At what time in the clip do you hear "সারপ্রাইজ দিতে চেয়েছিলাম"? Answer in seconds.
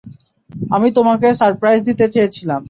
1.39-2.59